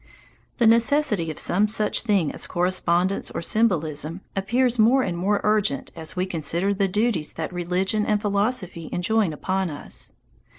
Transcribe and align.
The 0.57 0.65
necessity 0.65 1.29
of 1.29 1.39
some 1.39 1.67
such 1.67 2.01
thing 2.01 2.31
as 2.31 2.47
correspondence 2.47 3.29
or 3.29 3.43
symbolism 3.43 4.21
appears 4.35 4.79
more 4.79 5.03
and 5.03 5.15
more 5.15 5.39
urgent 5.43 5.91
as 5.95 6.15
we 6.15 6.25
consider 6.25 6.73
the 6.73 6.87
duties 6.87 7.33
that 7.33 7.53
religion 7.53 8.07
and 8.07 8.19
philosophy 8.19 8.89
enjoin 8.91 9.31
upon 9.31 9.69
us. 9.69 10.13